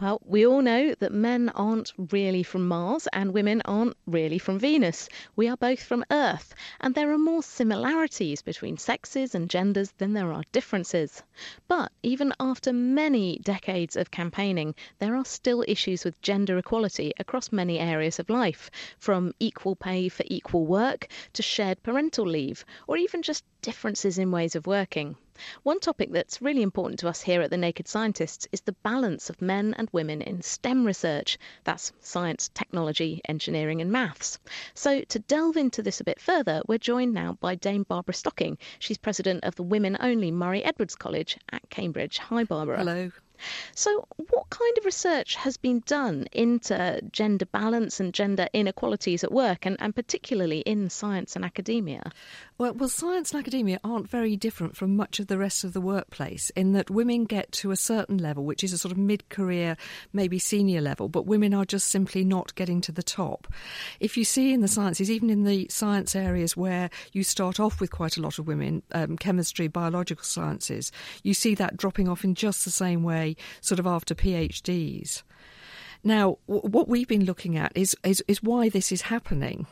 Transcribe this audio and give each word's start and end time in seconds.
Well, 0.00 0.20
we 0.24 0.46
all 0.46 0.62
know 0.62 0.94
that 1.00 1.10
men 1.10 1.48
aren't 1.56 1.92
really 1.98 2.44
from 2.44 2.68
Mars 2.68 3.08
and 3.12 3.32
women 3.34 3.60
aren't 3.64 3.96
really 4.06 4.38
from 4.38 4.56
Venus. 4.60 5.08
We 5.34 5.48
are 5.48 5.56
both 5.56 5.82
from 5.82 6.04
Earth, 6.08 6.54
and 6.80 6.94
there 6.94 7.10
are 7.10 7.18
more 7.18 7.42
similarities 7.42 8.40
between 8.40 8.76
sexes 8.78 9.34
and 9.34 9.50
genders 9.50 9.90
than 9.98 10.12
there 10.12 10.32
are 10.32 10.44
differences. 10.52 11.24
But 11.66 11.90
even 12.04 12.32
after 12.38 12.72
many 12.72 13.40
decades 13.42 13.96
of 13.96 14.12
campaigning, 14.12 14.76
there 15.00 15.16
are 15.16 15.24
still 15.24 15.64
issues 15.66 16.04
with 16.04 16.22
gender 16.22 16.56
equality 16.58 17.12
across 17.18 17.50
many 17.50 17.80
areas 17.80 18.20
of 18.20 18.30
life, 18.30 18.70
from 19.00 19.34
equal 19.40 19.74
pay 19.74 20.08
for 20.08 20.24
equal 20.28 20.64
work 20.64 21.08
to 21.32 21.42
shared 21.42 21.82
parental 21.82 22.24
leave, 22.24 22.64
or 22.86 22.96
even 22.96 23.20
just 23.20 23.44
differences 23.62 24.18
in 24.18 24.30
ways 24.30 24.54
of 24.56 24.66
working. 24.66 25.16
One 25.62 25.78
topic 25.78 26.10
that's 26.10 26.42
really 26.42 26.62
important 26.62 26.98
to 27.00 27.08
us 27.08 27.22
here 27.22 27.42
at 27.42 27.50
The 27.50 27.56
Naked 27.56 27.86
Scientists 27.86 28.48
is 28.50 28.60
the 28.62 28.72
balance 28.82 29.30
of 29.30 29.40
men 29.40 29.72
and 29.78 29.88
women 29.92 30.20
in 30.20 30.42
STEM 30.42 30.84
research. 30.84 31.38
That's 31.62 31.92
science, 32.00 32.50
technology, 32.54 33.20
engineering, 33.28 33.80
and 33.80 33.92
maths. 33.92 34.38
So, 34.74 35.02
to 35.02 35.18
delve 35.20 35.56
into 35.56 35.80
this 35.80 36.00
a 36.00 36.04
bit 36.04 36.20
further, 36.20 36.62
we're 36.66 36.78
joined 36.78 37.14
now 37.14 37.38
by 37.40 37.54
Dame 37.54 37.84
Barbara 37.84 38.14
Stocking. 38.14 38.58
She's 38.80 38.98
president 38.98 39.44
of 39.44 39.54
the 39.54 39.62
women 39.62 39.96
only 40.00 40.32
Murray 40.32 40.64
Edwards 40.64 40.96
College 40.96 41.38
at 41.52 41.70
Cambridge. 41.70 42.18
Hi, 42.18 42.42
Barbara. 42.42 42.78
Hello. 42.78 43.12
So, 43.72 44.08
what 44.16 44.50
kind 44.50 44.76
of 44.78 44.84
research 44.84 45.36
has 45.36 45.56
been 45.56 45.84
done 45.86 46.26
into 46.32 47.00
gender 47.12 47.46
balance 47.46 48.00
and 48.00 48.12
gender 48.12 48.48
inequalities 48.52 49.22
at 49.22 49.30
work, 49.30 49.64
and, 49.64 49.76
and 49.78 49.94
particularly 49.94 50.58
in 50.58 50.90
science 50.90 51.36
and 51.36 51.44
academia? 51.44 52.10
Well, 52.58 52.74
well, 52.74 52.88
science 52.88 53.30
and 53.30 53.38
academia 53.38 53.78
aren't 53.84 54.10
very 54.10 54.36
different 54.36 54.76
from 54.76 54.96
much 54.96 55.20
of 55.20 55.28
the 55.28 55.38
rest 55.38 55.62
of 55.62 55.74
the 55.74 55.80
workplace 55.80 56.50
in 56.56 56.72
that 56.72 56.90
women 56.90 57.22
get 57.22 57.52
to 57.52 57.70
a 57.70 57.76
certain 57.76 58.18
level, 58.18 58.44
which 58.44 58.64
is 58.64 58.72
a 58.72 58.78
sort 58.78 58.90
of 58.90 58.98
mid 58.98 59.28
career, 59.28 59.76
maybe 60.12 60.40
senior 60.40 60.80
level, 60.80 61.08
but 61.08 61.24
women 61.24 61.54
are 61.54 61.64
just 61.64 61.86
simply 61.86 62.24
not 62.24 62.52
getting 62.56 62.80
to 62.80 62.90
the 62.90 63.00
top. 63.00 63.46
If 64.00 64.16
you 64.16 64.24
see 64.24 64.52
in 64.52 64.60
the 64.60 64.66
sciences, 64.66 65.08
even 65.08 65.30
in 65.30 65.44
the 65.44 65.68
science 65.70 66.16
areas 66.16 66.56
where 66.56 66.90
you 67.12 67.22
start 67.22 67.60
off 67.60 67.80
with 67.80 67.92
quite 67.92 68.16
a 68.16 68.22
lot 68.22 68.40
of 68.40 68.48
women, 68.48 68.82
um, 68.90 69.16
chemistry, 69.16 69.68
biological 69.68 70.24
sciences, 70.24 70.90
you 71.22 71.34
see 71.34 71.54
that 71.54 71.76
dropping 71.76 72.08
off 72.08 72.24
in 72.24 72.34
just 72.34 72.64
the 72.64 72.72
same 72.72 73.04
way, 73.04 73.36
sort 73.60 73.78
of 73.78 73.86
after 73.86 74.16
PhDs. 74.16 75.22
Now, 76.02 76.38
w- 76.48 76.68
what 76.68 76.88
we've 76.88 77.06
been 77.06 77.24
looking 77.24 77.56
at 77.56 77.70
is, 77.76 77.96
is, 78.02 78.20
is 78.26 78.42
why 78.42 78.68
this 78.68 78.90
is 78.90 79.02
happening. 79.02 79.68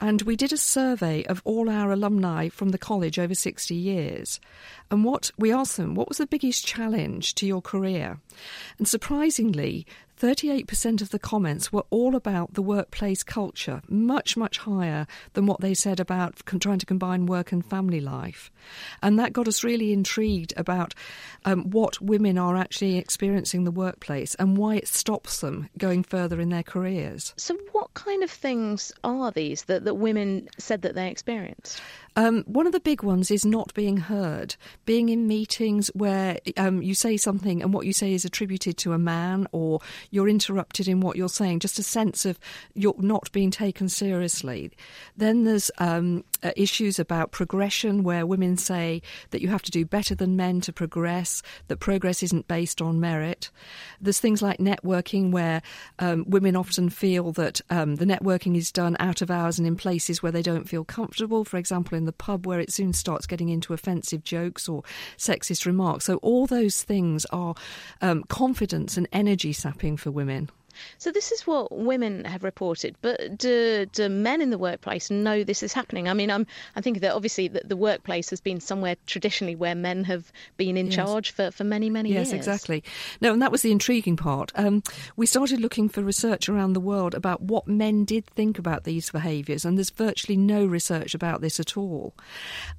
And 0.00 0.22
we 0.22 0.36
did 0.36 0.52
a 0.52 0.56
survey 0.56 1.24
of 1.24 1.42
all 1.44 1.68
our 1.68 1.90
alumni 1.90 2.48
from 2.48 2.68
the 2.68 2.78
college 2.78 3.18
over 3.18 3.34
60 3.34 3.74
years. 3.74 4.40
And 4.90 5.04
what 5.04 5.32
we 5.36 5.52
asked 5.52 5.76
them, 5.76 5.94
what 5.94 6.08
was 6.08 6.18
the 6.18 6.26
biggest 6.26 6.64
challenge 6.64 7.34
to 7.36 7.46
your 7.46 7.60
career? 7.60 8.20
And 8.78 8.86
surprisingly, 8.86 9.86
38% 10.18 11.00
of 11.00 11.10
the 11.10 11.18
comments 11.18 11.72
were 11.72 11.84
all 11.90 12.16
about 12.16 12.54
the 12.54 12.62
workplace 12.62 13.22
culture, 13.22 13.82
much, 13.88 14.36
much 14.36 14.58
higher 14.58 15.06
than 15.34 15.46
what 15.46 15.60
they 15.60 15.74
said 15.74 16.00
about 16.00 16.44
trying 16.60 16.78
to 16.78 16.86
combine 16.86 17.26
work 17.26 17.52
and 17.52 17.64
family 17.64 18.00
life. 18.00 18.50
And 19.00 19.18
that 19.18 19.32
got 19.32 19.46
us 19.46 19.62
really 19.62 19.92
intrigued 19.92 20.52
about 20.56 20.94
um, 21.44 21.70
what 21.70 22.00
women 22.00 22.36
are 22.36 22.56
actually 22.56 22.96
experiencing 22.96 23.60
in 23.60 23.64
the 23.64 23.70
workplace 23.70 24.34
and 24.36 24.56
why 24.56 24.76
it 24.76 24.88
stops 24.88 25.40
them 25.40 25.68
going 25.78 26.02
further 26.02 26.40
in 26.40 26.48
their 26.48 26.64
careers. 26.64 27.32
So, 27.36 27.56
what 27.72 27.94
kind 27.94 28.24
of 28.24 28.30
things 28.30 28.92
are 29.04 29.30
these 29.30 29.64
that, 29.64 29.87
that 29.88 29.94
women 29.94 30.50
said 30.58 30.82
that 30.82 30.94
they 30.94 31.10
experienced? 31.10 31.80
Um, 32.14 32.42
one 32.46 32.66
of 32.66 32.72
the 32.72 32.80
big 32.80 33.02
ones 33.02 33.30
is 33.30 33.46
not 33.46 33.72
being 33.74 33.96
heard, 33.96 34.56
being 34.84 35.08
in 35.08 35.28
meetings 35.28 35.88
where 35.94 36.38
um, 36.56 36.82
you 36.82 36.94
say 36.94 37.16
something 37.16 37.62
and 37.62 37.72
what 37.72 37.86
you 37.86 37.92
say 37.92 38.12
is 38.12 38.24
attributed 38.24 38.76
to 38.78 38.92
a 38.92 38.98
man, 38.98 39.46
or 39.52 39.80
you're 40.10 40.28
interrupted 40.28 40.88
in 40.88 41.00
what 41.00 41.16
you're 41.16 41.28
saying, 41.28 41.60
just 41.60 41.78
a 41.78 41.82
sense 41.82 42.26
of 42.26 42.38
you're 42.74 42.94
not 42.98 43.30
being 43.32 43.52
taken 43.52 43.88
seriously. 43.88 44.72
Then 45.16 45.44
there's 45.44 45.70
um, 45.78 46.24
uh, 46.42 46.50
issues 46.56 46.98
about 46.98 47.30
progression, 47.30 48.02
where 48.02 48.26
women 48.26 48.56
say 48.56 49.00
that 49.30 49.40
you 49.40 49.48
have 49.48 49.62
to 49.62 49.70
do 49.70 49.84
better 49.84 50.14
than 50.14 50.36
men 50.36 50.60
to 50.62 50.72
progress, 50.72 51.40
that 51.68 51.78
progress 51.78 52.22
isn't 52.22 52.48
based 52.48 52.82
on 52.82 53.00
merit. 53.00 53.50
There's 54.00 54.20
things 54.20 54.42
like 54.42 54.58
networking, 54.58 55.30
where 55.30 55.62
um, 56.00 56.24
women 56.28 56.56
often 56.56 56.90
feel 56.90 57.30
that 57.32 57.60
um, 57.70 57.94
the 57.96 58.04
networking 58.04 58.56
is 58.56 58.72
done 58.72 58.96
out 58.98 59.22
of 59.22 59.30
hours 59.30 59.58
and 59.58 59.68
in 59.68 59.76
places 59.78 60.22
where 60.22 60.32
they 60.32 60.42
don't 60.42 60.68
feel 60.68 60.84
comfortable, 60.84 61.44
for 61.44 61.56
example, 61.56 61.96
in 61.96 62.04
the 62.04 62.12
pub 62.12 62.46
where 62.46 62.60
it 62.60 62.72
soon 62.72 62.92
starts 62.92 63.26
getting 63.26 63.48
into 63.48 63.72
offensive 63.72 64.22
jokes 64.24 64.68
or 64.68 64.82
sexist 65.16 65.64
remarks. 65.64 66.04
So, 66.04 66.16
all 66.16 66.46
those 66.46 66.82
things 66.82 67.24
are 67.26 67.54
um, 68.02 68.24
confidence 68.24 68.96
and 68.96 69.08
energy 69.12 69.52
sapping 69.52 69.96
for 69.96 70.10
women. 70.10 70.50
So 70.98 71.10
this 71.10 71.32
is 71.32 71.46
what 71.46 71.70
women 71.72 72.24
have 72.24 72.44
reported, 72.44 72.96
but 73.02 73.38
do, 73.38 73.86
do 73.86 74.08
men 74.08 74.40
in 74.40 74.50
the 74.50 74.58
workplace 74.58 75.10
know 75.10 75.44
this 75.44 75.62
is 75.62 75.72
happening? 75.72 76.08
I 76.08 76.14
mean, 76.14 76.30
I'm 76.30 76.46
I'm 76.76 76.82
thinking 76.82 77.00
that 77.02 77.14
obviously 77.14 77.48
the, 77.48 77.62
the 77.64 77.76
workplace 77.76 78.30
has 78.30 78.40
been 78.40 78.60
somewhere 78.60 78.96
traditionally 79.06 79.56
where 79.56 79.74
men 79.74 80.04
have 80.04 80.32
been 80.56 80.76
in 80.76 80.86
Yes. 80.86 80.94
charge 80.96 81.30
for, 81.32 81.50
for 81.50 81.64
many 81.64 81.90
many 81.90 82.10
Yes, 82.10 82.28
years. 82.28 82.28
Yes, 82.28 82.36
exactly. 82.36 82.84
No, 83.20 83.32
and 83.32 83.42
that 83.42 83.52
was 83.52 83.62
the 83.62 83.72
intriguing 83.72 84.16
part. 84.16 84.52
Um, 84.54 84.82
we 85.16 85.26
started 85.26 85.60
looking 85.60 85.88
for 85.88 86.02
research 86.02 86.48
around 86.48 86.72
the 86.72 86.80
world 86.80 87.14
about 87.14 87.42
what 87.42 87.66
men 87.68 88.04
did 88.04 88.26
think 88.26 88.58
about 88.58 88.84
these 88.84 89.10
behaviours, 89.10 89.64
and 89.64 89.76
there's 89.76 89.90
virtually 89.90 90.36
no 90.36 90.64
research 90.64 91.14
about 91.14 91.40
this 91.40 91.60
at 91.60 91.76
all. 91.76 92.14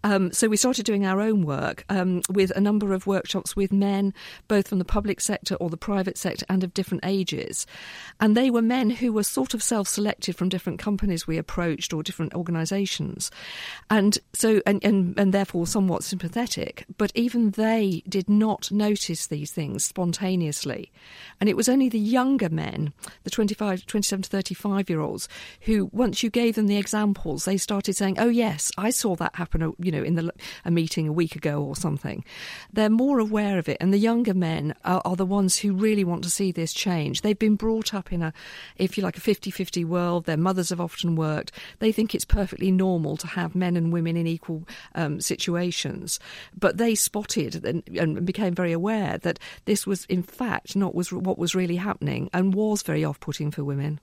Um, 0.03 0.31
so 0.31 0.47
we 0.47 0.57
started 0.57 0.85
doing 0.85 1.05
our 1.05 1.21
own 1.21 1.43
work 1.45 1.85
um, 1.89 2.21
with 2.29 2.51
a 2.51 2.61
number 2.61 2.93
of 2.93 3.07
workshops 3.07 3.55
with 3.55 3.71
men, 3.71 4.13
both 4.47 4.67
from 4.67 4.79
the 4.79 4.85
public 4.85 5.21
sector 5.21 5.55
or 5.55 5.69
the 5.69 5.77
private 5.77 6.17
sector, 6.17 6.45
and 6.49 6.63
of 6.63 6.73
different 6.73 7.03
ages. 7.05 7.65
And 8.19 8.35
they 8.35 8.49
were 8.49 8.61
men 8.61 8.89
who 8.89 9.13
were 9.13 9.23
sort 9.23 9.53
of 9.53 9.63
self 9.63 9.87
selected 9.87 10.35
from 10.35 10.49
different 10.49 10.79
companies 10.79 11.27
we 11.27 11.37
approached 11.37 11.93
or 11.93 12.03
different 12.03 12.33
organisations. 12.33 13.31
And 13.89 14.17
so, 14.33 14.61
and, 14.65 14.83
and, 14.83 15.17
and 15.17 15.33
therefore 15.33 15.67
somewhat 15.67 16.03
sympathetic. 16.03 16.85
But 16.97 17.11
even 17.15 17.51
they 17.51 18.03
did 18.07 18.29
not 18.29 18.71
notice 18.71 19.27
these 19.27 19.51
things 19.51 19.83
spontaneously. 19.83 20.91
And 21.39 21.49
it 21.49 21.55
was 21.55 21.69
only 21.69 21.89
the 21.89 21.99
younger 21.99 22.49
men, 22.49 22.93
the 23.23 23.29
25, 23.29 23.85
27 23.85 24.23
to 24.23 24.29
35 24.29 24.89
year 24.89 24.99
olds, 24.99 25.29
who 25.61 25.89
once 25.91 26.23
you 26.23 26.29
gave 26.29 26.55
them 26.55 26.67
the 26.67 26.77
examples, 26.77 27.45
they 27.45 27.57
started 27.57 27.95
saying, 27.95 28.19
oh, 28.19 28.27
yes, 28.29 28.71
I 28.77 28.89
saw 28.89 29.15
that 29.15 29.35
happen, 29.35 29.63
uh, 29.63 29.71
you 29.79 29.91
know, 29.91 30.03
in 30.03 30.15
the, 30.15 30.31
a 30.65 30.71
meeting 30.71 31.07
a 31.07 31.13
week 31.13 31.35
ago 31.35 31.63
or 31.63 31.75
something. 31.75 32.23
They're 32.73 32.89
more 32.89 33.19
aware 33.19 33.57
of 33.57 33.69
it. 33.69 33.77
And 33.79 33.93
the 33.93 33.97
younger 33.97 34.33
men 34.33 34.75
are, 34.83 35.01
are 35.05 35.15
the 35.15 35.25
ones 35.25 35.57
who 35.57 35.73
really 35.73 36.03
want 36.03 36.23
to 36.23 36.29
see 36.29 36.51
this 36.51 36.73
change. 36.73 37.21
They've 37.21 37.37
been 37.37 37.55
brought 37.55 37.78
up 37.93 38.11
in 38.11 38.21
a, 38.21 38.33
if 38.77 38.97
you 38.97 39.03
like, 39.03 39.17
a 39.17 39.21
50 39.21 39.51
50 39.51 39.85
world. 39.85 40.25
Their 40.25 40.37
mothers 40.37 40.69
have 40.69 40.81
often 40.81 41.15
worked. 41.15 41.51
They 41.79 41.91
think 41.91 42.13
it's 42.13 42.25
perfectly 42.25 42.71
normal 42.71 43.17
to 43.17 43.27
have 43.27 43.55
men 43.55 43.75
and 43.75 43.91
women 43.91 44.15
in 44.17 44.27
equal 44.27 44.67
um, 44.95 45.19
situations. 45.21 46.19
But 46.57 46.77
they 46.77 46.95
spotted 46.95 47.65
and, 47.65 47.83
and 47.97 48.25
became 48.25 48.53
very 48.53 48.71
aware 48.71 49.17
that 49.19 49.39
this 49.65 49.85
was, 49.87 50.05
in 50.05 50.23
fact, 50.23 50.75
not 50.75 50.95
was 50.95 51.11
what 51.11 51.37
was 51.37 51.55
really 51.55 51.77
happening 51.77 52.29
and 52.33 52.53
was 52.53 52.81
very 52.81 53.03
off 53.03 53.19
putting 53.19 53.51
for 53.51 53.63
women. 53.63 53.99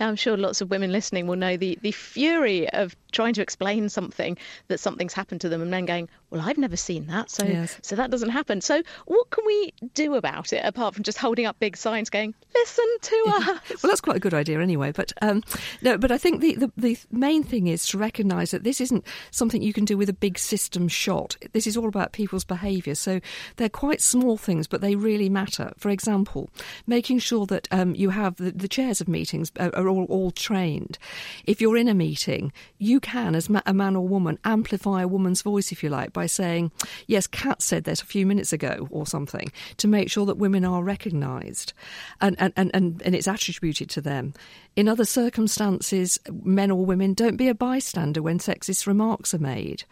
I'm 0.00 0.16
sure 0.16 0.36
lots 0.36 0.60
of 0.60 0.70
women 0.70 0.92
listening 0.92 1.26
will 1.26 1.36
know 1.36 1.56
the, 1.56 1.78
the 1.82 1.92
fury 1.92 2.68
of 2.70 2.96
trying 3.12 3.34
to 3.34 3.42
explain 3.42 3.88
something 3.88 4.36
that 4.68 4.80
something's 4.80 5.12
happened 5.12 5.40
to 5.42 5.48
them 5.48 5.62
and 5.62 5.72
then 5.72 5.84
going, 5.84 6.08
well, 6.30 6.42
I've 6.42 6.58
never 6.58 6.76
seen 6.76 7.06
that, 7.06 7.30
so 7.30 7.44
Yes. 7.44 7.78
so 7.82 7.96
that 7.96 8.10
doesn't 8.10 8.30
happen. 8.30 8.60
So 8.60 8.82
what 9.06 9.30
can 9.30 9.44
we 9.46 9.72
do 9.94 10.14
about 10.14 10.52
it 10.52 10.62
apart 10.64 10.94
from 10.94 11.04
just 11.04 11.18
holding 11.18 11.46
up 11.46 11.58
big 11.58 11.76
signs 11.76 12.10
going, 12.10 12.34
listen 12.54 12.86
to. 13.02 13.17
well, 13.26 13.60
that's 13.82 14.00
quite 14.00 14.16
a 14.16 14.20
good 14.20 14.34
idea 14.34 14.60
anyway. 14.60 14.92
But 14.92 15.12
um, 15.22 15.42
no, 15.82 15.98
but 15.98 16.10
I 16.10 16.18
think 16.18 16.40
the, 16.40 16.54
the, 16.54 16.72
the 16.76 16.98
main 17.10 17.42
thing 17.42 17.66
is 17.66 17.86
to 17.88 17.98
recognise 17.98 18.50
that 18.50 18.64
this 18.64 18.80
isn't 18.80 19.04
something 19.30 19.62
you 19.62 19.72
can 19.72 19.84
do 19.84 19.96
with 19.96 20.08
a 20.08 20.14
big 20.14 20.38
system 20.38 20.88
shot. 20.88 21.36
This 21.52 21.66
is 21.66 21.76
all 21.76 21.88
about 21.88 22.12
people's 22.12 22.44
behaviour. 22.44 22.94
So 22.94 23.20
they're 23.56 23.68
quite 23.68 24.00
small 24.00 24.36
things, 24.36 24.66
but 24.66 24.80
they 24.80 24.94
really 24.94 25.28
matter. 25.28 25.72
For 25.78 25.90
example, 25.90 26.50
making 26.86 27.20
sure 27.20 27.46
that 27.46 27.68
um, 27.70 27.94
you 27.94 28.10
have 28.10 28.36
the, 28.36 28.50
the, 28.50 28.68
chairs 28.68 29.00
of 29.00 29.08
meetings 29.08 29.50
are, 29.58 29.74
are 29.74 29.88
all, 29.88 30.04
all 30.04 30.30
trained. 30.30 30.98
If 31.44 31.60
you're 31.60 31.76
in 31.76 31.88
a 31.88 31.94
meeting, 31.94 32.52
you 32.78 33.00
can, 33.00 33.34
as 33.34 33.48
ma- 33.48 33.62
a 33.66 33.74
man 33.74 33.96
or 33.96 34.06
woman, 34.06 34.38
amplify 34.44 35.02
a 35.02 35.08
woman's 35.08 35.42
voice, 35.42 35.72
if 35.72 35.82
you 35.82 35.88
like, 35.88 36.12
by 36.12 36.26
saying, 36.26 36.70
"Yes, 37.06 37.26
Kat 37.26 37.62
said 37.62 37.84
that 37.84 38.02
a 38.02 38.06
few 38.06 38.26
minutes 38.26 38.52
ago," 38.52 38.88
or 38.90 39.06
something, 39.06 39.50
to 39.78 39.88
make 39.88 40.10
sure 40.10 40.26
that 40.26 40.36
women 40.36 40.64
are 40.64 40.82
recognised, 40.82 41.72
and 42.20 42.36
and, 42.38 42.52
and, 42.56 42.70
and 42.74 43.07
and 43.08 43.14
it's 43.14 43.26
attributed 43.26 43.88
to 43.88 44.02
them. 44.02 44.34
In 44.76 44.86
other 44.86 45.06
circumstances, 45.06 46.20
men 46.30 46.70
or 46.70 46.84
women, 46.84 47.14
don't 47.14 47.38
be 47.38 47.48
a 47.48 47.54
bystander 47.54 48.20
when 48.20 48.38
sexist 48.38 48.86
remarks 48.86 49.32
are 49.32 49.38
made. 49.38 49.84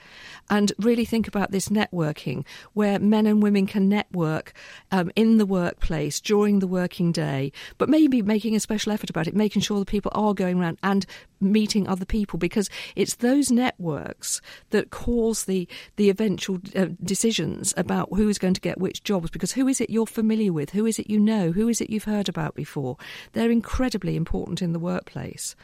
And 0.50 0.70
really 0.78 1.06
think 1.06 1.26
about 1.26 1.50
this 1.50 1.70
networking, 1.70 2.44
where 2.74 2.98
men 2.98 3.24
and 3.24 3.42
women 3.42 3.66
can 3.66 3.88
network 3.88 4.52
um, 4.92 5.10
in 5.16 5.38
the 5.38 5.46
workplace 5.46 6.20
during 6.20 6.58
the 6.58 6.66
working 6.66 7.10
day, 7.10 7.52
but 7.78 7.88
maybe 7.88 8.20
making 8.20 8.54
a 8.54 8.60
special 8.60 8.92
effort 8.92 9.08
about 9.08 9.26
it, 9.26 9.34
making 9.34 9.62
sure 9.62 9.78
that 9.78 9.88
people 9.88 10.12
are 10.14 10.34
going 10.34 10.60
around 10.60 10.76
and 10.82 11.06
meeting 11.40 11.86
other 11.88 12.04
people 12.04 12.38
because 12.38 12.70
it's 12.94 13.16
those 13.16 13.50
networks 13.50 14.40
that 14.70 14.90
cause 14.90 15.44
the 15.44 15.68
the 15.96 16.08
eventual 16.08 16.58
uh, 16.74 16.86
decisions 17.02 17.74
about 17.76 18.08
who 18.10 18.28
is 18.28 18.38
going 18.38 18.54
to 18.54 18.60
get 18.60 18.78
which 18.78 19.02
jobs 19.02 19.30
because 19.30 19.52
who 19.52 19.68
is 19.68 19.80
it 19.80 19.90
you're 19.90 20.06
familiar 20.06 20.52
with 20.52 20.70
who 20.70 20.86
is 20.86 20.98
it 20.98 21.10
you 21.10 21.18
know 21.18 21.52
who 21.52 21.68
is 21.68 21.80
it 21.80 21.90
you've 21.90 22.04
heard 22.04 22.28
about 22.28 22.54
before 22.54 22.96
they're 23.32 23.50
incredibly 23.50 24.16
important 24.16 24.62
in 24.62 24.72
the 24.72 24.78
workplace 24.78 25.54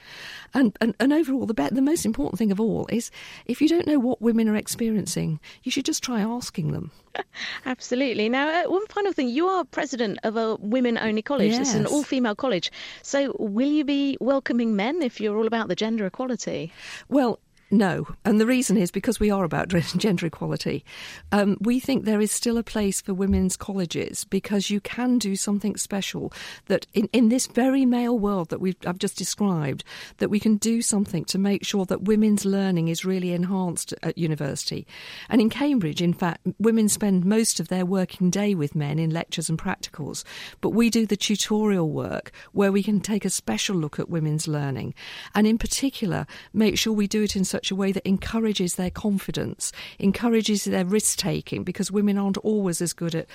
and 0.55 0.77
and, 0.81 0.95
and 1.01 1.13
overall 1.13 1.47
the 1.47 1.55
be- 1.55 1.69
the 1.71 1.83
most 1.83 2.05
important 2.05 2.39
thing 2.39 2.53
of 2.53 2.61
all 2.61 2.87
is 2.89 3.11
if 3.47 3.61
you 3.61 3.69
don't 3.69 3.87
know 3.87 3.99
what 3.99 4.21
women 4.21 4.49
are 4.49 4.57
experiencing 4.57 5.41
you 5.63 5.71
should 5.71 5.85
just 5.85 6.03
try 6.03 6.21
asking 6.21 6.73
them 6.73 6.91
Absolutely. 7.67 8.29
Now, 8.29 8.49
uh, 8.49 8.71
one 8.71 8.87
final 8.87 9.13
thing. 9.13 9.29
You 9.29 9.47
are 9.47 9.65
president 9.65 10.19
of 10.23 10.37
a 10.37 10.57
women 10.57 10.99
only 10.99 11.23
college. 11.23 11.51
Yes. 11.51 11.59
This 11.59 11.69
is 11.71 11.75
an 11.75 11.87
all 11.87 12.03
female 12.03 12.35
college. 12.35 12.71
So, 13.03 13.37
will 13.39 13.71
you 13.71 13.85
be 13.85 14.17
welcoming 14.21 14.77
men 14.77 15.03
if 15.03 15.21
you're 15.21 15.37
all 15.37 15.47
about 15.47 15.69
the 15.69 15.77
gender 15.77 16.07
equality? 16.07 16.73
Well, 17.09 17.39
no, 17.73 18.07
and 18.23 18.39
the 18.39 18.45
reason 18.45 18.77
is 18.77 18.91
because 18.91 19.19
we 19.19 19.31
are 19.31 19.45
about 19.45 19.69
gender 19.97 20.27
equality. 20.27 20.85
Um, 21.33 21.57
we 21.59 21.81
think 21.81 22.05
there 22.05 22.21
is 22.21 22.31
still 22.31 22.59
a 22.59 22.63
place 22.63 23.01
for 23.01 23.15
women's 23.15 23.57
colleges 23.57 24.25
because 24.25 24.69
you 24.69 24.79
can 24.79 25.17
do 25.17 25.37
something 25.37 25.79
special 25.79 26.35
that 26.67 26.87
in, 26.93 27.09
in 27.15 27.31
this 27.31 27.47
very 27.47 27.87
male 27.87 28.19
world 28.19 28.51
that 28.51 28.61
we've 28.61 28.77
I've 28.87 28.99
just 28.99 29.17
described, 29.17 29.85
that 30.19 30.29
we 30.29 30.39
can 30.39 30.59
do 30.59 30.83
something 30.83 31.25
to 31.25 31.39
make 31.39 31.65
sure 31.65 31.87
that 31.87 32.03
women's 32.03 32.45
learning 32.45 32.89
is 32.89 33.07
really 33.07 33.33
enhanced 33.33 33.95
at 34.03 34.19
university. 34.19 34.87
And 35.31 35.41
in 35.41 35.49
Cambridge, 35.49 36.03
in 36.03 36.13
fact, 36.13 36.47
women 36.59 36.91
spend 36.91 37.25
most 37.25 37.59
of 37.59 37.69
their 37.69 37.87
working 37.87 38.29
day 38.29 38.55
with 38.55 38.75
men 38.75 38.99
in 38.99 39.09
lectures 39.09 39.49
and 39.49 39.59
practicals, 39.59 40.25
but 40.61 40.71
we 40.71 40.91
do 40.91 41.07
the 41.07 41.17
tutorial 41.17 41.89
work 41.89 42.33
where 42.53 42.71
we 42.71 42.83
can 42.83 43.01
take 43.01 43.25
a 43.25 43.31
special 43.31 43.77
look 43.77 43.99
at 43.99 44.11
women's 44.11 44.47
learning, 44.47 44.93
and 45.35 45.47
in 45.47 45.57
particular 45.57 46.27
make 46.53 46.77
sure 46.77 46.93
we 46.93 47.07
do 47.07 47.23
it 47.23 47.35
in 47.35 47.47
such 47.47 47.62
such 47.63 47.71
a 47.71 47.77
way 47.77 47.93
that 47.93 48.05
encourages 48.05 48.75
their 48.75 48.91
confidence, 48.91 49.71
encourages 50.01 50.65
their 50.65 50.85
risk 50.85 51.17
taking, 51.17 51.63
because 51.63 51.93
women 51.93 52.19
aren't 52.19 52.39
always 52.39 52.83
as 52.83 52.93
good 52.93 53.15
at 53.15 53.27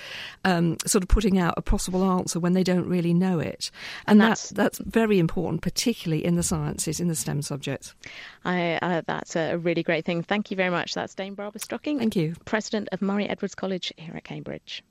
um, 0.44 0.76
sort 0.84 1.02
of 1.02 1.08
putting 1.08 1.38
out 1.38 1.54
a 1.56 1.62
possible 1.62 2.04
answer 2.04 2.38
when 2.38 2.52
they 2.52 2.62
don't 2.62 2.86
really 2.86 3.14
know 3.14 3.38
it. 3.38 3.70
And, 4.06 4.20
And 4.20 4.30
that's, 4.30 4.50
that's 4.50 4.78
very 4.80 5.18
important, 5.18 5.62
particularly 5.62 6.22
in 6.22 6.36
the 6.36 6.42
sciences, 6.42 7.00
in 7.00 7.08
the 7.08 7.14
STEM 7.14 7.40
subjects. 7.40 7.94
I, 8.44 8.78
uh, 8.82 9.00
that's 9.06 9.34
a 9.34 9.56
really 9.56 9.82
great 9.82 10.04
thing. 10.04 10.22
Thank 10.22 10.50
you 10.50 10.56
very 10.58 10.70
much. 10.70 10.92
That's 10.92 11.14
Dame 11.14 11.34
Barbara 11.34 11.60
Stocking. 11.60 11.98
Thank 11.98 12.14
you. 12.14 12.34
President 12.44 12.90
of 12.92 13.00
Murray 13.00 13.26
Edwards 13.30 13.54
College 13.54 13.94
here 13.96 14.14
at 14.14 14.24
Cambridge. 14.24 14.82